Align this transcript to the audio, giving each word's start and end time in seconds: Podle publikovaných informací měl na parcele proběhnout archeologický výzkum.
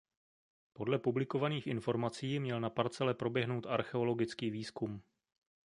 Podle 0.73 0.99
publikovaných 0.99 1.67
informací 1.67 2.39
měl 2.39 2.59
na 2.61 2.69
parcele 2.69 3.13
proběhnout 3.13 3.65
archeologický 3.65 4.49
výzkum. 4.51 5.01